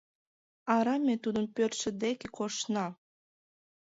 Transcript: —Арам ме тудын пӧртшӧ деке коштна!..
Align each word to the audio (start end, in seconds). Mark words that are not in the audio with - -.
—Арам 0.75 1.01
ме 1.07 1.15
тудын 1.23 1.45
пӧртшӧ 1.55 1.89
деке 2.03 2.27
коштна!.. 2.37 2.85